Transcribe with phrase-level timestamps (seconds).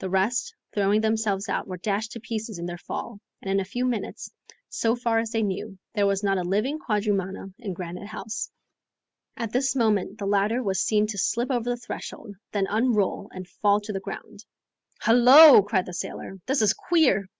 [0.00, 3.64] The rest, throwing themselves out, were dashed to pieces in their fall, and in a
[3.64, 4.30] few minutes,
[4.68, 8.50] so far as they knew, there was not a living quadrumana in Granite House.
[9.34, 13.48] At this moment the ladder was seen to slip over the threshold, then unroll and
[13.48, 14.44] fall to the ground.
[15.04, 17.30] "Hullo!" cried the sailor, "this is queer!"